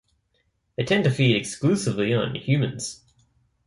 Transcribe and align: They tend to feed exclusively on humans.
They 0.77 0.83
tend 0.85 1.03
to 1.03 1.11
feed 1.11 1.35
exclusively 1.35 2.11
on 2.11 2.33
humans. 2.33 3.03